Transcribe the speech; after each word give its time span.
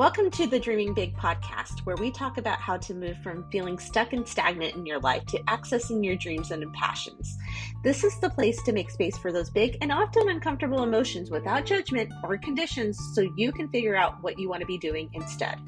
Welcome 0.00 0.30
to 0.30 0.46
the 0.46 0.58
Dreaming 0.58 0.94
Big 0.94 1.14
podcast, 1.14 1.80
where 1.80 1.94
we 1.96 2.10
talk 2.10 2.38
about 2.38 2.58
how 2.58 2.78
to 2.78 2.94
move 2.94 3.18
from 3.22 3.44
feeling 3.52 3.78
stuck 3.78 4.14
and 4.14 4.26
stagnant 4.26 4.74
in 4.74 4.86
your 4.86 4.98
life 4.98 5.26
to 5.26 5.42
accessing 5.42 6.02
your 6.02 6.16
dreams 6.16 6.52
and 6.52 6.72
passions. 6.72 7.36
This 7.84 8.02
is 8.02 8.18
the 8.18 8.30
place 8.30 8.62
to 8.62 8.72
make 8.72 8.90
space 8.90 9.18
for 9.18 9.30
those 9.30 9.50
big 9.50 9.76
and 9.82 9.92
often 9.92 10.30
uncomfortable 10.30 10.84
emotions 10.84 11.30
without 11.30 11.66
judgment 11.66 12.10
or 12.24 12.38
conditions 12.38 12.98
so 13.12 13.30
you 13.36 13.52
can 13.52 13.68
figure 13.68 13.94
out 13.94 14.22
what 14.22 14.38
you 14.38 14.48
want 14.48 14.62
to 14.62 14.66
be 14.66 14.78
doing 14.78 15.10
instead. 15.12 15.58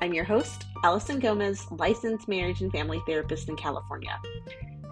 I'm 0.00 0.14
your 0.14 0.24
host, 0.24 0.64
Alison 0.82 1.18
Gomez, 1.18 1.70
licensed 1.70 2.28
marriage 2.28 2.62
and 2.62 2.72
family 2.72 3.02
therapist 3.06 3.50
in 3.50 3.56
California. 3.56 4.18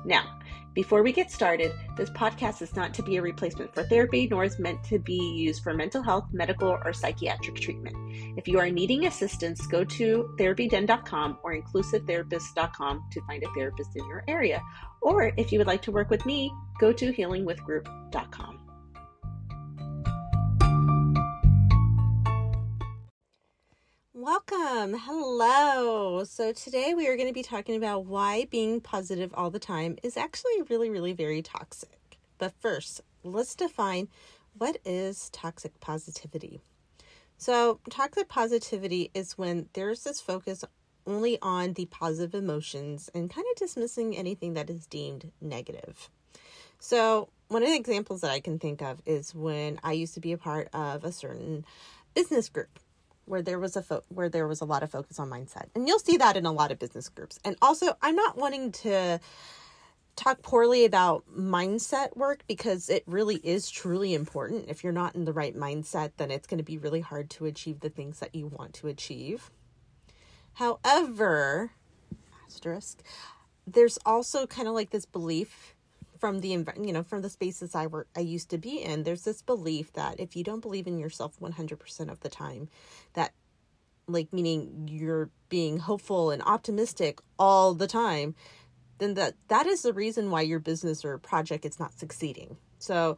Now, 0.05 0.41
before 0.73 1.03
we 1.03 1.12
get 1.12 1.33
started, 1.33 1.73
this 1.96 2.11
podcast 2.11 2.62
is 2.62 2.77
not 2.77 2.95
to 2.95 3.03
be 3.03 3.16
a 3.16 3.23
replacement 3.23 3.75
for 3.75 3.83
therapy, 3.83 4.29
nor 4.30 4.45
is 4.45 4.59
meant 4.59 4.84
to 4.84 5.01
be 5.01 5.19
used 5.19 5.65
for 5.65 5.74
mental 5.74 6.01
health, 6.01 6.27
medical, 6.33 6.69
or 6.69 6.93
psychiatric 6.93 7.57
treatment. 7.57 7.97
If 8.38 8.47
you 8.47 8.60
are 8.60 8.71
needing 8.71 9.07
assistance, 9.07 9.66
go 9.66 9.83
to 9.84 10.34
therapyden.com 10.38 11.38
or 11.43 11.57
inclusivetherapist.com 11.57 13.05
to 13.10 13.21
find 13.23 13.43
a 13.43 13.48
therapist 13.55 13.97
in 13.97 14.07
your 14.07 14.23
area. 14.29 14.62
Or 15.02 15.33
if 15.37 15.51
you 15.51 15.59
would 15.59 15.66
like 15.66 15.83
to 15.83 15.93
work 15.93 16.09
with 16.09 16.24
me, 16.24 16.52
go 16.79 16.93
to 16.93 17.12
healingwithgroup.com. 17.12 18.59
Welcome. 24.80 24.98
Hello. 25.01 26.25
So, 26.25 26.52
today 26.52 26.95
we 26.95 27.07
are 27.07 27.15
going 27.15 27.29
to 27.29 27.34
be 27.34 27.43
talking 27.43 27.77
about 27.77 28.07
why 28.07 28.47
being 28.47 28.80
positive 28.80 29.30
all 29.34 29.51
the 29.51 29.59
time 29.59 29.98
is 30.02 30.16
actually 30.16 30.62
really, 30.71 30.88
really 30.88 31.12
very 31.12 31.43
toxic. 31.43 32.16
But 32.38 32.55
first, 32.61 33.02
let's 33.23 33.55
define 33.55 34.09
what 34.57 34.79
is 34.87 35.29
toxic 35.35 35.79
positivity. 35.80 36.62
So, 37.37 37.80
toxic 37.91 38.29
positivity 38.29 39.10
is 39.13 39.37
when 39.37 39.69
there's 39.74 40.04
this 40.04 40.23
focus 40.23 40.65
only 41.07 41.37
on 41.43 41.74
the 41.74 41.85
positive 41.85 42.35
emotions 42.35 43.10
and 43.15 43.29
kind 43.29 43.47
of 43.52 43.59
dismissing 43.59 44.16
anything 44.16 44.54
that 44.54 44.71
is 44.71 44.87
deemed 44.87 45.30
negative. 45.43 46.09
So, 46.79 47.29
one 47.49 47.63
of 47.63 47.69
the 47.69 47.76
examples 47.76 48.23
that 48.23 48.30
I 48.30 48.41
can 48.41 48.59
think 48.59 48.80
of 48.80 49.02
is 49.04 49.35
when 49.35 49.79
I 49.85 49.93
used 49.93 50.15
to 50.15 50.21
be 50.21 50.32
a 50.32 50.38
part 50.38 50.71
of 50.73 51.04
a 51.04 51.13
certain 51.13 51.66
business 52.15 52.49
group 52.49 52.79
where 53.30 53.42
there 53.42 53.59
was 53.59 53.76
a 53.76 53.82
fo- 53.82 54.02
where 54.09 54.28
there 54.28 54.48
was 54.48 54.60
a 54.60 54.64
lot 54.64 54.82
of 54.82 54.90
focus 54.90 55.18
on 55.18 55.30
mindset. 55.30 55.66
And 55.74 55.86
you'll 55.86 56.00
see 56.00 56.16
that 56.16 56.36
in 56.36 56.46
a 56.46 56.52
lot 56.52 56.73
of 56.73 56.78
business 56.78 57.09
groups. 57.09 57.38
And 57.45 57.56
also, 57.62 57.96
I'm 58.02 58.16
not 58.16 58.36
wanting 58.36 58.73
to 58.73 59.20
talk 60.16 60.42
poorly 60.42 60.84
about 60.84 61.24
mindset 61.34 62.16
work 62.16 62.42
because 62.48 62.90
it 62.90 63.04
really 63.06 63.36
is 63.36 63.70
truly 63.70 64.14
important. 64.14 64.66
If 64.69 64.82
you're 64.82 64.92
not 64.92 65.14
in 65.14 65.25
the 65.25 65.32
right 65.32 65.56
mindset, 65.56 66.12
then 66.16 66.31
it's 66.31 66.47
going 66.47 66.58
to 66.58 66.64
be 66.64 66.76
really 66.76 67.00
hard 67.00 67.31
to 67.31 67.47
achieve 67.47 67.81
the 67.81 67.88
things 67.88 68.19
that 68.19 68.34
you 68.34 68.48
want 68.48 68.75
to 68.75 68.88
achieve. 68.88 69.50
However, 70.54 71.70
asterisk, 72.44 73.03
there's 73.66 73.98
also 74.04 74.47
kind 74.47 74.66
of 74.66 74.75
like 74.75 74.91
this 74.91 75.06
belief 75.06 75.76
from 76.21 76.41
the 76.41 76.49
you 76.49 76.93
know 76.93 77.03
from 77.03 77.22
the 77.22 77.31
spaces 77.31 77.75
I 77.75 77.87
work 77.87 78.09
I 78.15 78.21
used 78.21 78.50
to 78.50 78.59
be 78.59 78.82
in 78.82 79.03
there's 79.03 79.25
this 79.25 79.43
belief 79.43 79.93
that 79.94 80.21
if 80.21 80.37
you 80.37 80.44
don't 80.44 80.60
believe 80.60 80.87
in 80.87 80.99
yourself 80.99 81.41
100% 81.41 82.10
of 82.10 82.21
the 82.21 82.28
time 82.28 82.69
that 83.15 83.32
like 84.06 84.32
meaning 84.32 84.88
you're 84.91 85.31
being 85.48 85.78
hopeful 85.78 86.31
and 86.31 86.43
optimistic 86.43 87.21
all 87.38 87.75
the 87.75 87.87
time 87.87 88.34
then 89.00 89.15
that 89.15 89.34
that 89.48 89.66
is 89.66 89.82
the 89.82 89.93
reason 89.93 90.31
why 90.31 90.43
your 90.43 90.60
business 90.60 91.04
or 91.04 91.19
project 91.19 91.65
is 91.65 91.81
not 91.81 91.98
succeeding. 91.98 92.56
So 92.78 93.16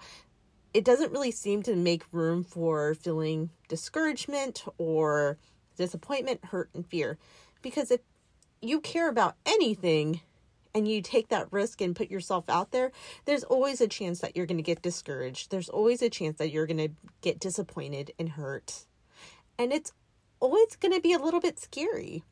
it 0.73 0.85
doesn't 0.85 1.13
really 1.13 1.31
seem 1.31 1.63
to 1.65 1.77
make 1.77 2.05
room 2.13 2.45
for 2.45 2.95
feeling 2.95 3.51
discouragement 3.69 4.65
or 4.79 5.39
disappointment 5.77 6.47
hurt 6.47 6.71
and 6.75 6.87
fear 6.87 7.19
because 7.61 7.91
if 7.91 8.01
you 8.63 8.81
care 8.81 9.09
about 9.09 9.35
anything 9.45 10.21
and 10.75 10.89
you 10.89 11.03
take 11.03 11.29
that 11.29 11.53
risk 11.53 11.81
and 11.81 11.95
put 11.95 12.11
yourself 12.11 12.49
out 12.49 12.71
there, 12.71 12.93
there's 13.25 13.45
always 13.45 13.81
a 13.81 13.89
chance 13.89 14.21
that 14.21 14.37
you're 14.37 14.47
going 14.47 14.59
to 14.59 14.63
get 14.63 14.83
discouraged. 14.83 15.51
There's 15.51 15.69
always 15.69 16.03
a 16.03 16.11
chance 16.11 16.39
that 16.39 16.51
you're 16.51 16.67
going 16.67 16.79
to 16.79 16.91
get 17.21 17.41
disappointed 17.41 18.13
and 18.19 18.31
hurt. 18.31 18.87
And 19.59 19.73
it's 19.73 19.93
always 20.41 20.77
going 20.77 20.95
to 20.95 21.01
be 21.01 21.13
a 21.13 21.19
little 21.19 21.41
bit 21.41 21.59
scary. 21.59 22.23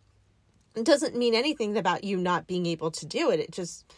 It 0.75 0.85
doesn't 0.85 1.17
mean 1.17 1.35
anything 1.35 1.77
about 1.77 2.05
you 2.05 2.17
not 2.17 2.47
being 2.47 2.67
able 2.67 2.91
to 2.93 3.07
do 3.07 3.31
it. 3.31 3.41
It 3.41 3.51
just, 3.51 3.93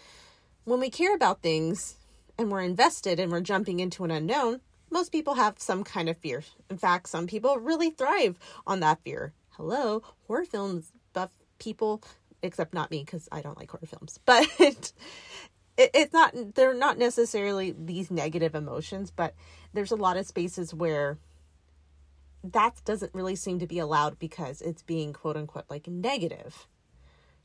when 0.64 0.80
we 0.80 0.90
care 0.90 1.14
about 1.14 1.42
things 1.42 1.96
and 2.38 2.50
we're 2.50 2.62
invested 2.62 3.20
and 3.20 3.30
we're 3.30 3.40
jumping 3.40 3.80
into 3.80 4.04
an 4.04 4.10
unknown, 4.10 4.60
most 4.90 5.12
people 5.12 5.34
have 5.34 5.58
some 5.58 5.84
kind 5.84 6.08
of 6.08 6.18
fear. 6.18 6.42
In 6.68 6.78
fact, 6.78 7.08
some 7.08 7.26
people 7.26 7.56
really 7.58 7.90
thrive 7.90 8.38
on 8.66 8.80
that 8.80 9.00
fear. 9.02 9.32
Hello, 9.50 10.02
horror 10.26 10.44
films 10.44 10.92
buff 11.12 11.30
people 11.58 12.02
except 12.42 12.74
not 12.74 12.90
me 12.90 13.02
because 13.04 13.28
I 13.30 13.40
don't 13.40 13.58
like 13.58 13.70
horror 13.70 13.86
films. 13.86 14.18
But 14.26 14.46
it, 14.58 14.92
it's 15.94 16.12
not 16.12 16.34
they're 16.54 16.74
not 16.74 16.98
necessarily 16.98 17.74
these 17.76 18.10
negative 18.10 18.54
emotions, 18.54 19.10
but 19.10 19.34
there's 19.72 19.92
a 19.92 19.96
lot 19.96 20.16
of 20.16 20.26
spaces 20.26 20.74
where 20.74 21.18
that 22.44 22.82
doesn't 22.84 23.14
really 23.14 23.36
seem 23.36 23.58
to 23.60 23.66
be 23.66 23.78
allowed 23.78 24.18
because 24.18 24.60
it's 24.60 24.82
being 24.82 25.12
quote 25.12 25.36
unquote 25.36 25.66
like 25.70 25.86
negative. 25.86 26.66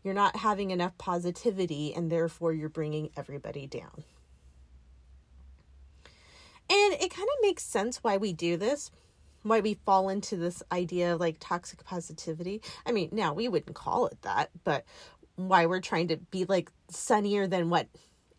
You're 0.04 0.14
not 0.14 0.38
having 0.38 0.72
enough 0.72 0.98
positivity 0.98 1.94
and 1.94 2.12
therefore 2.12 2.54
you're 2.54 2.70
bringing 2.70 3.10
everybody 3.18 3.68
down. 3.68 4.04
And 6.70 6.94
it 6.94 7.12
kind 7.12 7.28
of 7.28 7.42
makes 7.42 7.64
sense 7.64 8.04
why 8.04 8.18
we 8.18 8.34
do 8.34 8.58
this 8.58 8.92
why 9.48 9.60
we 9.60 9.76
fall 9.86 10.10
into 10.10 10.36
this 10.36 10.64
idea 10.72 11.14
of 11.14 11.20
like 11.20 11.38
toxic 11.40 11.84
positivity. 11.84 12.62
I 12.86 12.92
mean, 12.92 13.10
now 13.12 13.34
we 13.34 13.48
wouldn't 13.48 13.76
call 13.76 14.08
it 14.08 14.22
that, 14.24 14.50
but 14.64 14.86
why 15.36 15.66
we're 15.66 15.82
trying 15.82 16.08
to 16.10 16.18
be 16.18 16.46
like 16.46 16.72
sunnier 16.90 17.48
than 17.48 17.70
what 17.70 17.88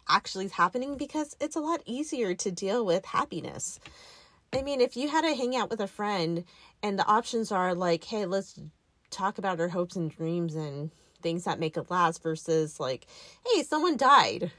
actually 0.08 0.46
is 0.46 0.52
happening 0.52 0.96
because 0.96 1.36
it's 1.40 1.56
a 1.56 1.60
lot 1.60 1.82
easier 1.86 2.34
to 2.34 2.50
deal 2.50 2.84
with 2.84 3.04
happiness. 3.04 3.78
I 4.52 4.62
mean, 4.62 4.80
if 4.80 4.96
you 4.96 5.08
had 5.08 5.22
to 5.22 5.34
hang 5.34 5.54
out 5.54 5.70
with 5.70 5.80
a 5.80 5.86
friend 5.86 6.44
and 6.82 6.98
the 6.98 7.06
options 7.06 7.52
are 7.52 7.74
like, 7.74 8.04
hey, 8.04 8.24
let's 8.24 8.58
talk 9.10 9.38
about 9.38 9.60
our 9.60 9.68
hopes 9.68 9.96
and 9.96 10.10
dreams 10.10 10.54
and 10.54 10.90
things 11.22 11.44
that 11.44 11.60
make 11.60 11.76
it 11.76 11.90
last 11.90 12.22
versus 12.22 12.80
like, 12.80 13.06
hey, 13.46 13.62
someone 13.62 13.96
died. 13.96 14.50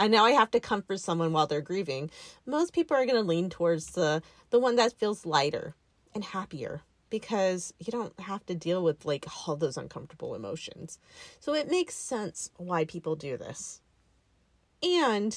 And 0.00 0.12
now 0.12 0.24
I 0.24 0.30
have 0.30 0.52
to 0.52 0.60
comfort 0.60 1.00
someone 1.00 1.32
while 1.32 1.48
they're 1.48 1.60
grieving. 1.60 2.10
Most 2.46 2.72
people 2.72 2.96
are 2.96 3.04
going 3.04 3.20
to 3.20 3.28
lean 3.28 3.50
towards 3.50 3.86
the 3.86 4.22
the 4.50 4.58
one 4.60 4.76
that 4.76 4.92
feels 4.92 5.26
lighter 5.26 5.74
and 6.14 6.24
happier 6.24 6.82
because 7.10 7.72
you 7.78 7.90
don't 7.90 8.18
have 8.20 8.44
to 8.46 8.54
deal 8.54 8.82
with 8.82 9.04
like 9.04 9.26
all 9.46 9.56
those 9.56 9.76
uncomfortable 9.76 10.34
emotions. 10.34 10.98
So 11.40 11.54
it 11.54 11.70
makes 11.70 11.94
sense 11.94 12.50
why 12.56 12.84
people 12.84 13.16
do 13.16 13.36
this. 13.36 13.80
And 14.82 15.36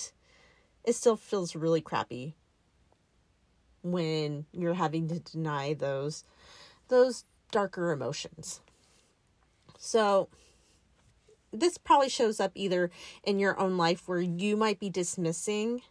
it 0.84 0.94
still 0.94 1.16
feels 1.16 1.56
really 1.56 1.82
crappy 1.82 2.36
when 3.84 4.46
you're 4.52 4.74
having 4.74 5.08
to 5.08 5.20
deny 5.20 5.74
those 5.74 6.24
those 6.90 7.24
darker 7.52 7.92
emotions. 7.92 8.62
So 9.78 10.30
this 11.52 11.78
probably 11.78 12.10
shows 12.10 12.40
up 12.40 12.52
either 12.56 12.92
in 13.24 13.40
your 13.40 13.60
own 13.60 13.78
life 13.78 14.08
where 14.08 14.20
you 14.20 14.56
might 14.56 14.80
be 14.80 14.90
dismissing 14.90 15.82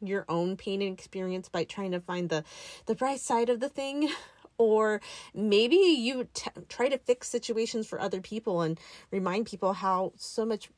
your 0.00 0.24
own 0.28 0.56
pain 0.56 0.82
and 0.82 0.92
experience 0.92 1.48
by 1.48 1.64
trying 1.64 1.92
to 1.92 2.00
find 2.00 2.28
the 2.28 2.44
the 2.86 2.94
bright 2.94 3.20
side 3.20 3.48
of 3.48 3.60
the 3.60 3.68
thing? 3.68 4.10
Or 4.58 5.00
maybe 5.32 5.76
you 5.76 6.28
t- 6.34 6.50
try 6.68 6.90
to 6.90 6.98
fix 6.98 7.28
situations 7.28 7.86
for 7.86 7.98
other 7.98 8.20
people 8.20 8.60
and 8.60 8.78
remind 9.10 9.46
people 9.46 9.72
how 9.72 10.12
so 10.16 10.44
much 10.44 10.68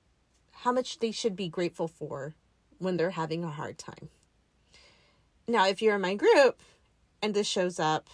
how 0.53 0.71
much 0.71 1.01
they 1.01 1.11
should 1.11 1.35
be 1.35 1.49
grateful 1.49 1.89
for 1.89 2.37
when 2.79 2.97
they're 2.97 3.11
having 3.11 3.43
a 3.43 3.51
hard 3.51 3.79
time. 3.79 4.09
Now 5.49 5.67
if 5.67 5.83
you're 5.83 5.97
in 5.97 6.01
my 6.01 6.15
group 6.15 6.61
and 7.21 7.35
this 7.35 7.49
shows 7.49 7.81
up 7.81 8.09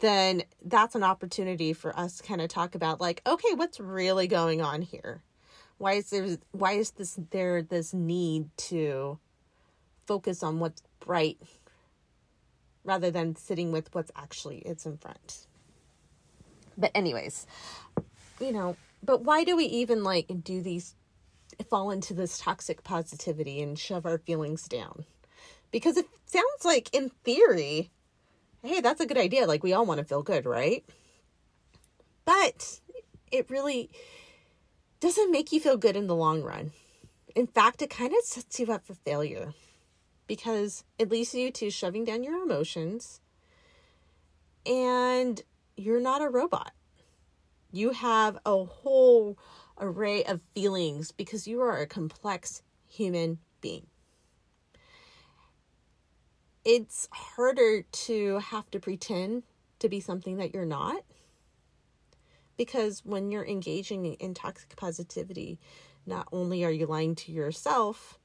then 0.00 0.42
that's 0.64 0.96
an 0.96 1.04
opportunity 1.04 1.72
for 1.72 1.96
us 1.96 2.16
to 2.16 2.24
kind 2.24 2.40
of 2.40 2.48
talk 2.48 2.74
about 2.74 3.00
like 3.00 3.22
okay 3.24 3.54
what's 3.54 3.78
really 3.78 4.26
going 4.26 4.60
on 4.60 4.82
here? 4.82 5.22
Why 5.78 5.92
is 5.92 6.10
there 6.10 6.38
why 6.50 6.72
is 6.72 6.90
this 6.90 7.20
there 7.30 7.62
this 7.62 7.94
need 7.94 8.48
to 8.56 9.20
focus 10.06 10.42
on 10.42 10.58
what's 10.60 10.82
bright 11.00 11.38
rather 12.84 13.10
than 13.10 13.34
sitting 13.34 13.72
with 13.72 13.92
what's 13.94 14.10
actually 14.14 14.58
it's 14.58 14.86
in 14.86 14.98
front. 14.98 15.46
But 16.76 16.90
anyways, 16.94 17.46
you 18.40 18.52
know, 18.52 18.76
but 19.02 19.22
why 19.22 19.44
do 19.44 19.56
we 19.56 19.64
even 19.64 20.02
like 20.02 20.30
do 20.42 20.62
these 20.62 20.94
fall 21.70 21.90
into 21.90 22.14
this 22.14 22.38
toxic 22.38 22.82
positivity 22.82 23.62
and 23.62 23.78
shove 23.78 24.06
our 24.06 24.18
feelings 24.18 24.68
down? 24.68 25.04
Because 25.70 25.96
it 25.96 26.06
sounds 26.26 26.64
like 26.64 26.94
in 26.94 27.10
theory, 27.24 27.90
hey, 28.62 28.80
that's 28.80 29.00
a 29.00 29.06
good 29.06 29.18
idea. 29.18 29.46
Like 29.46 29.62
we 29.62 29.72
all 29.72 29.86
want 29.86 29.98
to 29.98 30.04
feel 30.04 30.22
good, 30.22 30.46
right? 30.46 30.84
But 32.24 32.80
it 33.30 33.50
really 33.50 33.90
doesn't 35.00 35.30
make 35.30 35.52
you 35.52 35.60
feel 35.60 35.76
good 35.76 35.96
in 35.96 36.06
the 36.06 36.14
long 36.14 36.42
run. 36.42 36.72
In 37.34 37.46
fact, 37.46 37.82
it 37.82 37.90
kind 37.90 38.12
of 38.12 38.24
sets 38.24 38.60
you 38.60 38.72
up 38.72 38.86
for 38.86 38.94
failure 38.94 39.52
because 40.26 40.84
it 40.98 41.10
leads 41.10 41.34
you 41.34 41.50
to 41.52 41.70
shoving 41.70 42.04
down 42.04 42.24
your 42.24 42.42
emotions 42.42 43.20
and 44.66 45.42
you're 45.76 46.00
not 46.00 46.22
a 46.22 46.28
robot. 46.28 46.72
You 47.72 47.90
have 47.90 48.38
a 48.46 48.64
whole 48.64 49.38
array 49.78 50.24
of 50.24 50.40
feelings 50.54 51.10
because 51.10 51.46
you 51.46 51.60
are 51.60 51.78
a 51.78 51.86
complex 51.86 52.62
human 52.86 53.38
being. 53.60 53.86
It's 56.64 57.08
harder 57.12 57.82
to 57.82 58.38
have 58.38 58.70
to 58.70 58.80
pretend 58.80 59.42
to 59.80 59.88
be 59.88 60.00
something 60.00 60.36
that 60.38 60.54
you're 60.54 60.64
not 60.64 61.02
because 62.56 63.04
when 63.04 63.30
you're 63.30 63.44
engaging 63.44 64.14
in 64.14 64.34
toxic 64.34 64.76
positivity, 64.76 65.58
not 66.06 66.28
only 66.32 66.64
are 66.64 66.70
you 66.70 66.86
lying 66.86 67.14
to 67.16 67.32
yourself, 67.32 68.18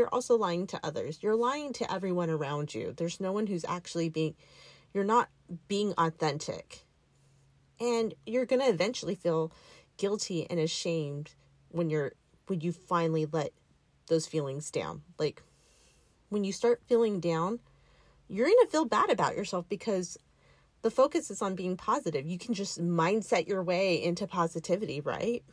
you're 0.00 0.14
also 0.14 0.34
lying 0.34 0.66
to 0.68 0.80
others. 0.82 1.18
You're 1.20 1.36
lying 1.36 1.74
to 1.74 1.92
everyone 1.92 2.30
around 2.30 2.74
you. 2.74 2.94
There's 2.96 3.20
no 3.20 3.32
one 3.32 3.46
who's 3.46 3.66
actually 3.66 4.08
being, 4.08 4.34
you're 4.94 5.04
not 5.04 5.28
being 5.68 5.92
authentic. 5.98 6.86
And 7.78 8.14
you're 8.24 8.46
going 8.46 8.62
to 8.62 8.68
eventually 8.68 9.14
feel 9.14 9.52
guilty 9.98 10.48
and 10.48 10.58
ashamed 10.58 11.34
when 11.68 11.90
you're, 11.90 12.12
when 12.46 12.62
you 12.62 12.72
finally 12.72 13.26
let 13.30 13.50
those 14.08 14.26
feelings 14.26 14.70
down. 14.70 15.02
Like 15.18 15.42
when 16.30 16.44
you 16.44 16.52
start 16.52 16.80
feeling 16.86 17.20
down, 17.20 17.60
you're 18.26 18.46
going 18.46 18.64
to 18.64 18.70
feel 18.70 18.86
bad 18.86 19.10
about 19.10 19.36
yourself 19.36 19.68
because 19.68 20.16
the 20.80 20.90
focus 20.90 21.30
is 21.30 21.42
on 21.42 21.54
being 21.56 21.76
positive. 21.76 22.26
You 22.26 22.38
can 22.38 22.54
just 22.54 22.82
mindset 22.82 23.46
your 23.46 23.62
way 23.62 24.02
into 24.02 24.26
positivity, 24.26 25.02
right? 25.02 25.44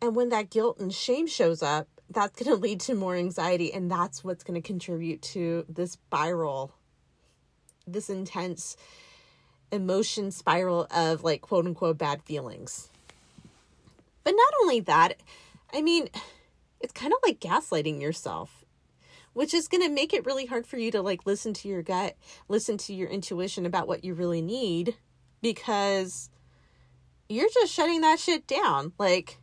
And 0.00 0.14
when 0.14 0.28
that 0.28 0.48
guilt 0.48 0.78
and 0.78 0.94
shame 0.94 1.26
shows 1.26 1.60
up, 1.60 1.88
that's 2.10 2.42
going 2.42 2.54
to 2.56 2.60
lead 2.60 2.80
to 2.80 2.94
more 2.94 3.16
anxiety, 3.16 3.72
and 3.72 3.90
that's 3.90 4.22
what's 4.24 4.44
going 4.44 4.60
to 4.60 4.66
contribute 4.66 5.22
to 5.22 5.64
this 5.68 5.92
spiral, 5.92 6.74
this 7.86 8.10
intense 8.10 8.76
emotion 9.72 10.30
spiral 10.30 10.86
of 10.94 11.24
like 11.24 11.40
quote 11.40 11.66
unquote 11.66 11.98
bad 11.98 12.22
feelings. 12.22 12.88
But 14.24 14.32
not 14.32 14.52
only 14.62 14.80
that, 14.80 15.20
I 15.72 15.82
mean, 15.82 16.08
it's 16.80 16.92
kind 16.92 17.12
of 17.12 17.18
like 17.24 17.40
gaslighting 17.40 18.00
yourself 18.00 18.64
which 19.36 19.52
is 19.52 19.68
going 19.68 19.82
to 19.82 19.90
make 19.90 20.14
it 20.14 20.24
really 20.24 20.46
hard 20.46 20.66
for 20.66 20.78
you 20.78 20.90
to 20.90 21.02
like 21.02 21.26
listen 21.26 21.52
to 21.52 21.68
your 21.68 21.82
gut, 21.82 22.16
listen 22.48 22.78
to 22.78 22.94
your 22.94 23.06
intuition 23.06 23.66
about 23.66 23.86
what 23.86 24.02
you 24.02 24.14
really 24.14 24.40
need 24.40 24.96
because 25.42 26.30
you're 27.28 27.50
just 27.52 27.70
shutting 27.70 28.00
that 28.00 28.18
shit 28.18 28.46
down. 28.46 28.94
Like, 28.98 29.36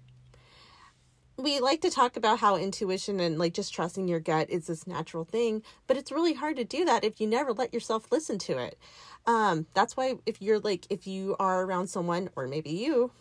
we 1.43 1.59
like 1.59 1.81
to 1.81 1.89
talk 1.89 2.15
about 2.15 2.39
how 2.39 2.55
intuition 2.55 3.19
and 3.19 3.37
like 3.37 3.53
just 3.53 3.73
trusting 3.73 4.07
your 4.07 4.21
gut 4.21 4.49
is 4.49 4.67
this 4.67 4.87
natural 4.87 5.25
thing, 5.25 5.61
but 5.87 5.97
it's 5.97 6.11
really 6.11 6.33
hard 6.33 6.55
to 6.55 6.63
do 6.63 6.85
that 6.85 7.03
if 7.03 7.19
you 7.19 7.27
never 7.27 7.51
let 7.51 7.73
yourself 7.73 8.11
listen 8.11 8.39
to 8.39 8.57
it. 8.57 8.79
Um, 9.25 9.67
that's 9.73 9.97
why 9.97 10.15
if 10.25 10.41
you're 10.41 10.59
like, 10.59 10.87
if 10.89 11.05
you 11.05 11.35
are 11.39 11.65
around 11.65 11.87
someone, 11.87 12.29
or 12.37 12.47
maybe 12.47 12.69
you 12.69 13.11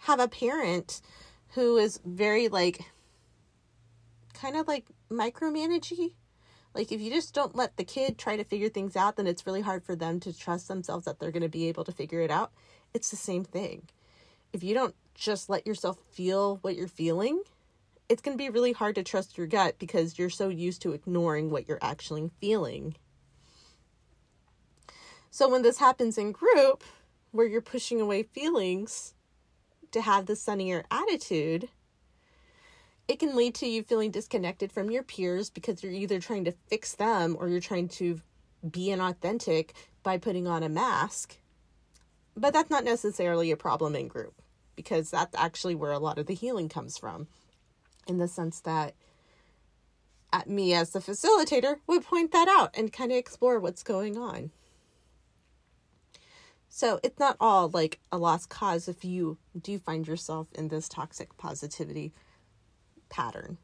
have 0.00 0.18
a 0.18 0.26
parent 0.26 1.00
who 1.54 1.76
is 1.76 2.00
very 2.04 2.48
like, 2.48 2.80
kind 4.34 4.56
of 4.56 4.66
like 4.66 4.86
micromanagey. 5.08 6.14
Like 6.74 6.90
if 6.90 7.00
you 7.00 7.10
just 7.10 7.32
don't 7.32 7.54
let 7.54 7.76
the 7.76 7.84
kid 7.84 8.18
try 8.18 8.36
to 8.36 8.44
figure 8.44 8.68
things 8.68 8.96
out, 8.96 9.16
then 9.16 9.28
it's 9.28 9.46
really 9.46 9.62
hard 9.62 9.84
for 9.84 9.94
them 9.94 10.18
to 10.20 10.36
trust 10.36 10.66
themselves 10.66 11.04
that 11.04 11.20
they're 11.20 11.30
going 11.30 11.42
to 11.42 11.48
be 11.48 11.68
able 11.68 11.84
to 11.84 11.92
figure 11.92 12.22
it 12.22 12.30
out. 12.30 12.50
It's 12.92 13.10
the 13.10 13.16
same 13.16 13.44
thing. 13.44 13.88
If 14.52 14.64
you 14.64 14.74
don't 14.74 14.96
just 15.14 15.48
let 15.48 15.66
yourself 15.66 15.98
feel 16.10 16.58
what 16.62 16.74
you're 16.74 16.88
feeling, 16.88 17.42
it's 18.08 18.22
going 18.22 18.36
to 18.36 18.42
be 18.42 18.50
really 18.50 18.72
hard 18.72 18.94
to 18.94 19.02
trust 19.02 19.36
your 19.36 19.46
gut 19.46 19.78
because 19.78 20.18
you're 20.18 20.30
so 20.30 20.48
used 20.48 20.82
to 20.82 20.92
ignoring 20.92 21.50
what 21.50 21.68
you're 21.68 21.78
actually 21.82 22.30
feeling. 22.40 22.96
So 25.30 25.48
when 25.48 25.62
this 25.62 25.78
happens 25.78 26.16
in 26.16 26.32
group, 26.32 26.82
where 27.32 27.46
you're 27.46 27.60
pushing 27.60 28.00
away 28.00 28.22
feelings 28.22 29.14
to 29.92 30.00
have 30.00 30.26
the 30.26 30.36
sunnier 30.36 30.84
attitude, 30.90 31.68
it 33.06 33.18
can 33.18 33.36
lead 33.36 33.54
to 33.56 33.66
you 33.66 33.82
feeling 33.82 34.10
disconnected 34.10 34.72
from 34.72 34.90
your 34.90 35.02
peers 35.02 35.50
because 35.50 35.82
you're 35.82 35.92
either 35.92 36.20
trying 36.20 36.44
to 36.44 36.52
fix 36.68 36.94
them 36.94 37.36
or 37.38 37.48
you're 37.48 37.60
trying 37.60 37.88
to 37.88 38.20
be 38.68 38.88
inauthentic 38.88 39.70
by 40.02 40.18
putting 40.18 40.46
on 40.46 40.62
a 40.62 40.68
mask. 40.68 41.36
But 42.36 42.52
that's 42.52 42.70
not 42.70 42.84
necessarily 42.84 43.50
a 43.50 43.56
problem 43.56 43.94
in 43.94 44.08
group 44.08 44.34
because 44.76 45.10
that's 45.10 45.36
actually 45.36 45.74
where 45.74 45.92
a 45.92 45.98
lot 45.98 46.18
of 46.18 46.26
the 46.26 46.34
healing 46.34 46.68
comes 46.68 46.96
from. 46.96 47.28
In 48.08 48.18
the 48.18 48.26
sense 48.26 48.60
that 48.60 48.94
at 50.32 50.48
me 50.48 50.74
as 50.74 50.90
the 50.90 50.98
facilitator 50.98 51.76
would 51.86 52.04
point 52.04 52.32
that 52.32 52.48
out 52.48 52.76
and 52.76 52.92
kind 52.92 53.12
of 53.12 53.18
explore 53.18 53.60
what's 53.60 53.82
going 53.82 54.16
on. 54.16 54.50
So 56.68 57.00
it's 57.02 57.18
not 57.18 57.36
all 57.40 57.68
like 57.68 57.98
a 58.10 58.18
lost 58.18 58.48
cause 58.48 58.88
if 58.88 59.04
you 59.04 59.38
do 59.60 59.78
find 59.78 60.06
yourself 60.06 60.48
in 60.54 60.68
this 60.68 60.88
toxic 60.88 61.36
positivity 61.36 62.12
pattern. 63.08 63.58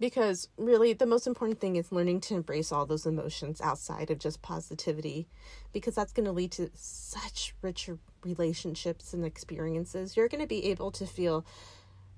Because 0.00 0.48
really, 0.58 0.92
the 0.92 1.06
most 1.06 1.26
important 1.26 1.60
thing 1.60 1.76
is 1.76 1.92
learning 1.92 2.20
to 2.22 2.34
embrace 2.34 2.72
all 2.72 2.84
those 2.84 3.06
emotions 3.06 3.60
outside 3.60 4.10
of 4.10 4.18
just 4.18 4.42
positivity, 4.42 5.28
because 5.72 5.94
that's 5.94 6.12
going 6.12 6.26
to 6.26 6.32
lead 6.32 6.52
to 6.52 6.70
such 6.74 7.54
richer 7.62 7.98
relationships 8.24 9.14
and 9.14 9.24
experiences. 9.24 10.16
You're 10.16 10.28
going 10.28 10.40
to 10.40 10.48
be 10.48 10.66
able 10.66 10.90
to 10.92 11.06
feel 11.06 11.46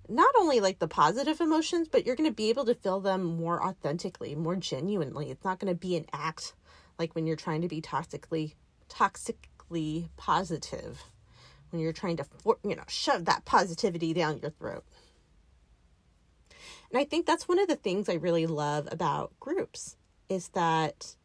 not 0.09 0.33
only 0.39 0.61
like 0.61 0.79
the 0.79 0.89
positive 0.89 1.41
emotions, 1.41 1.89
but 1.89 2.07
you're 2.07 2.17
going 2.17 2.31
to 2.31 2.35
be 2.35 2.49
able 2.49 2.65
to 2.65 2.75
feel 2.75 3.01
them 3.01 3.25
more 3.25 3.63
authentically, 3.63 4.35
more 4.35 4.57
genuinely. 4.57 5.31
It's 5.31 5.45
not 5.45 5.59
going 5.59 5.73
to 5.73 5.79
be 5.79 5.97
an 5.97 6.07
act 6.13 6.55
like 6.99 7.15
when 7.15 7.27
you're 7.27 7.37
trying 7.37 7.63
to 7.63 7.69
be 7.69 7.81
toxically 7.81 8.55
toxically 8.89 10.09
positive 10.17 11.03
when 11.71 11.83
you're 11.83 11.93
trying 11.93 12.17
to, 12.17 12.25
you 12.65 12.77
know, 12.77 12.85
shove 12.89 13.25
that 13.25 13.45
positivity 13.45 14.15
down 14.15 14.39
your 14.41 14.53
throat. 14.53 14.85
And 16.91 16.99
I 16.99 17.05
think 17.05 17.27
that's 17.27 17.49
one 17.49 17.59
of 17.59 17.69
the 17.69 17.77
things 17.77 18.09
I 18.09 18.15
really 18.15 18.47
love 18.47 18.89
about 18.91 19.39
groups 19.41 19.97
is 20.29 20.49
that 20.49 21.17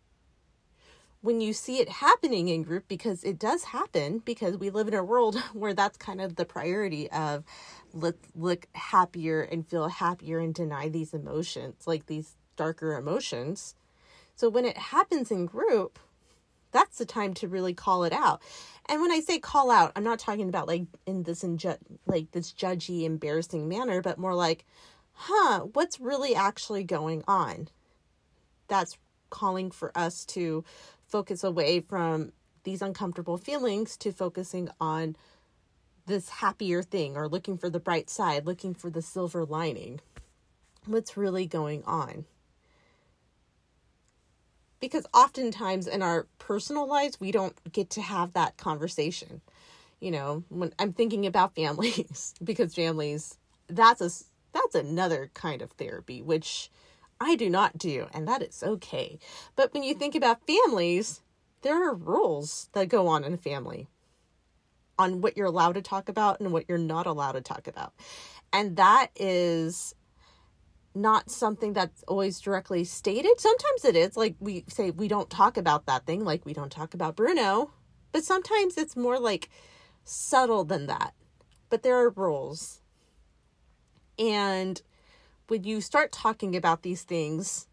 when 1.21 1.39
you 1.39 1.53
see 1.53 1.79
it 1.79 1.87
happening 1.87 2.47
in 2.47 2.63
group 2.63 2.87
because 2.87 3.23
it 3.23 3.37
does 3.37 3.65
happen 3.65 4.19
because 4.19 4.57
we 4.57 4.69
live 4.69 4.87
in 4.87 4.93
a 4.93 5.03
world 5.03 5.35
where 5.53 5.73
that's 5.73 5.97
kind 5.97 6.21
of 6.21 6.35
the 6.35 6.45
priority 6.45 7.09
of 7.11 7.43
look 7.93 8.17
look 8.35 8.67
happier 8.73 9.41
and 9.41 9.67
feel 9.67 9.87
happier 9.87 10.39
and 10.39 10.53
deny 10.55 10.89
these 10.89 11.13
emotions 11.13 11.85
like 11.85 12.05
these 12.05 12.35
darker 12.55 12.95
emotions 12.95 13.75
so 14.35 14.49
when 14.49 14.65
it 14.65 14.77
happens 14.77 15.29
in 15.29 15.45
group 15.45 15.99
that's 16.71 16.97
the 16.97 17.05
time 17.05 17.33
to 17.35 17.47
really 17.47 17.73
call 17.73 18.03
it 18.03 18.13
out. 18.13 18.41
And 18.87 19.01
when 19.01 19.11
I 19.11 19.19
say 19.19 19.39
call 19.39 19.71
out, 19.71 19.91
I'm 19.95 20.03
not 20.03 20.19
talking 20.19 20.49
about 20.49 20.67
like 20.67 20.83
in 21.05 21.23
this 21.23 21.43
inju- 21.43 21.77
like 22.05 22.31
this 22.31 22.51
judgy, 22.53 23.03
embarrassing 23.03 23.67
manner, 23.67 24.01
but 24.01 24.17
more 24.17 24.35
like, 24.35 24.65
huh, 25.23 25.61
what's 25.73 25.99
really 25.99 26.35
actually 26.35 26.83
going 26.83 27.23
on? 27.27 27.67
That's 28.67 28.97
calling 29.29 29.71
for 29.71 29.91
us 29.95 30.25
to 30.25 30.63
focus 31.07 31.43
away 31.43 31.79
from 31.79 32.31
these 32.63 32.81
uncomfortable 32.81 33.37
feelings 33.37 33.97
to 33.97 34.11
focusing 34.11 34.69
on 34.79 35.15
this 36.05 36.29
happier 36.29 36.83
thing 36.83 37.15
or 37.15 37.27
looking 37.27 37.57
for 37.57 37.69
the 37.69 37.79
bright 37.79 38.09
side, 38.09 38.45
looking 38.45 38.73
for 38.73 38.89
the 38.89 39.01
silver 39.01 39.45
lining. 39.45 40.01
What's 40.85 41.15
really 41.15 41.45
going 41.45 41.83
on? 41.85 42.25
because 44.81 45.05
oftentimes 45.13 45.87
in 45.87 46.01
our 46.01 46.27
personal 46.39 46.87
lives 46.87 47.19
we 47.21 47.31
don't 47.31 47.55
get 47.71 47.89
to 47.91 48.01
have 48.01 48.33
that 48.33 48.57
conversation 48.57 49.39
you 50.01 50.11
know 50.11 50.43
when 50.49 50.73
i'm 50.79 50.91
thinking 50.91 51.25
about 51.25 51.55
families 51.55 52.33
because 52.43 52.75
families 52.75 53.37
that's 53.69 54.01
a 54.01 54.09
that's 54.53 54.75
another 54.75 55.31
kind 55.33 55.61
of 55.61 55.71
therapy 55.71 56.21
which 56.21 56.69
i 57.19 57.35
do 57.35 57.49
not 57.49 57.77
do 57.77 58.07
and 58.13 58.27
that 58.27 58.41
is 58.41 58.63
okay 58.63 59.17
but 59.55 59.73
when 59.73 59.83
you 59.83 59.93
think 59.93 60.15
about 60.15 60.45
families 60.45 61.21
there 61.61 61.87
are 61.87 61.93
rules 61.93 62.69
that 62.73 62.89
go 62.89 63.07
on 63.07 63.23
in 63.23 63.33
a 63.33 63.37
family 63.37 63.87
on 64.97 65.21
what 65.21 65.35
you're 65.37 65.47
allowed 65.47 65.73
to 65.73 65.81
talk 65.81 66.09
about 66.09 66.39
and 66.39 66.51
what 66.51 66.65
you're 66.67 66.77
not 66.77 67.07
allowed 67.07 67.33
to 67.33 67.41
talk 67.41 67.67
about 67.67 67.93
and 68.53 68.75
that 68.77 69.07
is 69.15 69.95
not 70.93 71.29
something 71.31 71.73
that's 71.73 72.03
always 72.07 72.39
directly 72.39 72.83
stated. 72.83 73.39
Sometimes 73.39 73.85
it 73.85 73.95
is 73.95 74.17
like 74.17 74.35
we 74.39 74.65
say 74.67 74.91
we 74.91 75.07
don't 75.07 75.29
talk 75.29 75.57
about 75.57 75.85
that 75.85 76.05
thing, 76.05 76.23
like 76.23 76.45
we 76.45 76.53
don't 76.53 76.71
talk 76.71 76.93
about 76.93 77.15
Bruno, 77.15 77.71
but 78.11 78.23
sometimes 78.23 78.77
it's 78.77 78.95
more 78.95 79.19
like 79.19 79.49
subtle 80.03 80.63
than 80.63 80.87
that. 80.87 81.13
But 81.69 81.83
there 81.83 81.95
are 81.97 82.09
rules. 82.09 82.80
And 84.17 84.81
when 85.47 85.63
you 85.63 85.81
start 85.81 86.11
talking 86.11 86.55
about 86.55 86.83
these 86.83 87.03
things 87.03 87.67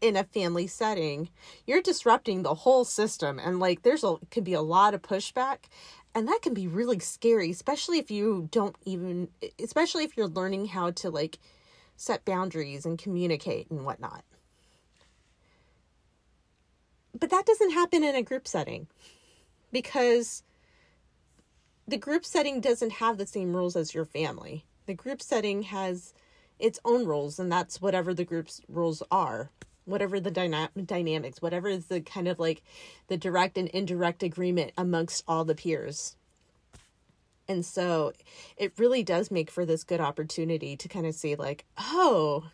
in 0.00 0.16
a 0.16 0.24
family 0.24 0.66
setting, 0.66 1.28
you're 1.66 1.82
disrupting 1.82 2.42
the 2.42 2.54
whole 2.54 2.84
system 2.84 3.38
and 3.38 3.58
like 3.58 3.82
there's 3.82 4.04
a 4.04 4.16
can 4.30 4.44
be 4.44 4.54
a 4.54 4.62
lot 4.62 4.94
of 4.94 5.02
pushback 5.02 5.64
and 6.14 6.28
that 6.28 6.40
can 6.42 6.54
be 6.54 6.66
really 6.66 6.98
scary, 6.98 7.50
especially 7.50 7.98
if 7.98 8.10
you 8.10 8.48
don't 8.50 8.76
even 8.84 9.28
especially 9.62 10.04
if 10.04 10.16
you're 10.16 10.28
learning 10.28 10.66
how 10.66 10.90
to 10.92 11.10
like 11.10 11.38
set 11.96 12.24
boundaries 12.24 12.86
and 12.86 12.98
communicate 12.98 13.68
and 13.70 13.84
whatnot. 13.84 14.22
but 17.18 17.30
that 17.30 17.46
doesn't 17.46 17.70
happen 17.70 18.04
in 18.04 18.14
a 18.14 18.22
group 18.22 18.46
setting 18.46 18.86
because 19.72 20.42
the 21.86 21.96
group 21.96 22.24
setting 22.24 22.60
doesn't 22.60 22.92
have 22.92 23.18
the 23.18 23.26
same 23.26 23.54
rules 23.54 23.76
as 23.76 23.94
your 23.94 24.04
family. 24.04 24.64
The 24.88 24.94
group 24.94 25.20
setting 25.20 25.64
has 25.64 26.14
its 26.58 26.80
own 26.82 27.04
rules, 27.04 27.38
and 27.38 27.52
that's 27.52 27.78
whatever 27.78 28.14
the 28.14 28.24
group's 28.24 28.62
rules 28.68 29.02
are, 29.10 29.50
whatever 29.84 30.18
the 30.18 30.30
dyna- 30.30 30.70
dynamics, 30.82 31.42
whatever 31.42 31.68
is 31.68 31.88
the 31.88 32.00
kind 32.00 32.26
of 32.26 32.38
like 32.38 32.62
the 33.08 33.18
direct 33.18 33.58
and 33.58 33.68
indirect 33.68 34.22
agreement 34.22 34.72
amongst 34.78 35.24
all 35.28 35.44
the 35.44 35.54
peers. 35.54 36.16
And 37.46 37.66
so 37.66 38.14
it 38.56 38.78
really 38.78 39.02
does 39.02 39.30
make 39.30 39.50
for 39.50 39.66
this 39.66 39.84
good 39.84 40.00
opportunity 40.00 40.74
to 40.78 40.88
kind 40.88 41.04
of 41.04 41.14
see, 41.14 41.36
like, 41.36 41.66
oh, 41.76 42.46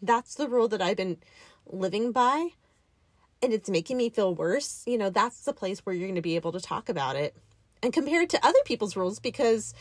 that's 0.00 0.36
the 0.36 0.48
rule 0.48 0.68
that 0.68 0.80
I've 0.80 0.96
been 0.96 1.18
living 1.66 2.12
by, 2.12 2.50
and 3.42 3.52
it's 3.52 3.68
making 3.68 3.96
me 3.96 4.10
feel 4.10 4.32
worse. 4.32 4.84
You 4.86 4.96
know, 4.96 5.10
that's 5.10 5.40
the 5.40 5.52
place 5.52 5.80
where 5.80 5.92
you're 5.92 6.06
going 6.06 6.14
to 6.14 6.22
be 6.22 6.36
able 6.36 6.52
to 6.52 6.60
talk 6.60 6.88
about 6.88 7.16
it 7.16 7.34
and 7.82 7.92
compare 7.92 8.22
it 8.22 8.30
to 8.30 8.46
other 8.46 8.60
people's 8.64 8.94
rules 8.94 9.18
because 9.18 9.74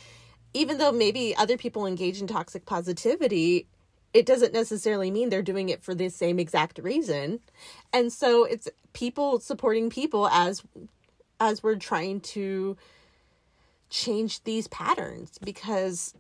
even 0.54 0.78
though 0.78 0.92
maybe 0.92 1.36
other 1.36 1.58
people 1.58 1.86
engage 1.86 2.22
in 2.22 2.28
toxic 2.28 2.66
positivity, 2.66 3.68
it 4.14 4.26
doesn't 4.26 4.54
necessarily 4.54 5.12
mean 5.12 5.30
they're 5.30 5.42
doing 5.42 5.70
it 5.70 5.84
for 5.84 5.94
the 5.94 6.10
same 6.10 6.40
exact 6.40 6.80
reason. 6.80 7.40
And 7.94 8.12
so 8.12 8.44
it's 8.44 8.68
people 8.94 9.40
supporting 9.40 9.90
people 9.90 10.28
as 10.28 10.64
as 11.40 11.64
we're 11.64 11.76
trying 11.76 12.20
to 12.20 12.76
change 13.90 14.44
these 14.44 14.68
patterns 14.68 15.38
because 15.44 16.14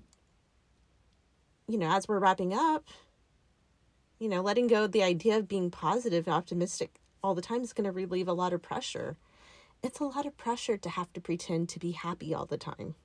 you 1.68 1.78
know, 1.78 1.92
as 1.92 2.08
we're 2.08 2.20
wrapping 2.20 2.54
up, 2.54 2.88
you 4.18 4.28
know, 4.28 4.42
letting 4.42 4.66
go 4.68 4.86
of 4.86 4.92
the 4.92 5.04
idea 5.04 5.38
of 5.38 5.48
being 5.48 5.70
positive 5.70 6.26
and 6.26 6.36
optimistic 6.36 6.96
all 7.24 7.36
the 7.36 7.42
time 7.42 7.62
is 7.62 7.74
going 7.74 7.86
to 7.86 7.92
relieve 7.92 8.28
a 8.28 8.34
lot 8.34 8.54
of 8.54 8.62
pressure 8.62 9.18
it's 9.82 10.00
a 10.00 10.06
lot 10.06 10.26
of 10.26 10.38
pressure 10.38 10.78
to 10.78 10.90
have 10.90 11.12
to 11.14 11.22
pretend 11.22 11.70
to 11.70 11.80
be 11.80 11.92
happy 11.92 12.34
all 12.34 12.46
the 12.46 12.58
time. 12.58 12.96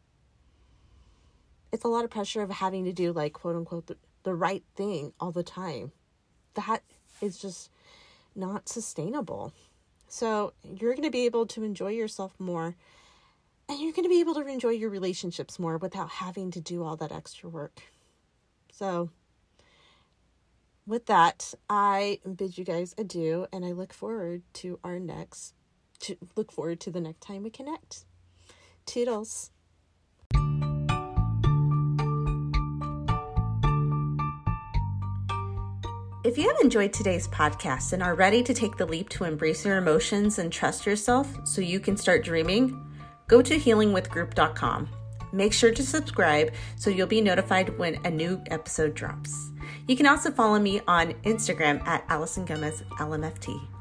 It's 1.75 1.85
a 1.85 1.89
lot 1.89 2.05
of 2.05 2.11
pressure 2.11 2.41
of 2.41 2.53
having 2.53 2.85
to 2.85 2.93
do, 2.93 3.13
like, 3.13 3.33
quote 3.33 3.57
unquote, 3.57 3.89
the, 3.89 3.97
the 4.23 4.33
right 4.33 4.63
thing 4.77 5.13
all 5.19 5.33
the 5.33 5.43
time. 5.43 5.91
That 6.55 6.85
is 7.21 7.37
just 7.37 7.69
not 8.37 8.69
sustainable. 8.69 9.53
So, 10.07 10.53
you're 10.63 10.93
going 10.93 11.03
to 11.03 11.11
be 11.11 11.25
able 11.25 11.47
to 11.47 11.65
enjoy 11.65 11.91
yourself 11.91 12.39
more 12.39 12.77
and 13.69 13.81
you're 13.81 13.93
going 13.93 14.05
to 14.05 14.09
be 14.09 14.21
able 14.21 14.35
to 14.35 14.47
enjoy 14.47 14.69
your 14.69 14.89
relationships 14.89 15.59
more 15.59 15.77
without 15.77 16.11
having 16.11 16.53
to 16.53 16.61
do 16.61 16.85
all 16.85 16.95
that 16.95 17.11
extra 17.11 17.49
work. 17.49 17.83
So, 18.71 19.11
with 20.87 21.07
that, 21.07 21.55
I 21.69 22.21
bid 22.37 22.57
you 22.57 22.65
guys 22.65 22.95
adieu 22.97 23.49
and 23.53 23.65
I 23.65 23.73
look 23.73 23.93
forward 23.93 24.43
to 24.55 24.79
our 24.85 25.01
next 25.01 25.55
to 26.03 26.17
look 26.37 26.53
forward 26.53 26.79
to 26.83 26.93
the 26.93 27.01
next 27.01 27.21
time 27.21 27.43
we 27.43 27.51
connect. 27.51 28.05
Toodles. 28.87 29.51
If 36.25 36.39
you 36.39 36.49
have 36.49 36.57
enjoyed 36.63 36.95
today's 36.95 37.29
podcast 37.29 37.93
and 37.93 38.03
are 38.03 38.15
ready 38.15 38.43
to 38.45 38.55
take 38.55 38.79
the 38.79 38.87
leap 38.87 39.11
to 39.11 39.25
embrace 39.25 39.63
your 39.63 39.77
emotions 39.77 40.39
and 40.39 40.51
trust 40.51 40.87
yourself 40.87 41.29
so 41.47 41.61
you 41.61 41.79
can 41.79 41.99
start 41.99 42.25
dreaming, 42.25 42.83
go 43.29 43.43
to 43.43 43.59
healingwithgroup.com. 43.59 44.89
Make 45.35 45.53
sure 45.53 45.71
to 45.73 45.83
subscribe 45.83 46.55
so 46.77 46.89
you'll 46.89 47.07
be 47.07 47.21
notified 47.21 47.79
when 47.79 48.01
a 48.07 48.11
new 48.11 48.43
episode 48.47 48.95
drops. 48.95 49.51
You 49.87 49.97
can 49.97 50.07
also 50.07 50.31
follow 50.31 50.59
me 50.59 50.81
on 50.89 51.13
Instagram 51.25 51.87
at 51.87 52.07
Alison 52.09 52.47
Gomez 52.47 52.83
LMFT. 52.99 53.74